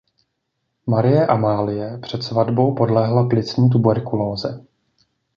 Marie 0.87 1.25
Amálie 1.27 1.97
před 2.01 2.23
svatbou 2.23 2.75
podlehla 2.75 3.29
plicní 3.29 3.69
tuberkulóze. 3.69 4.65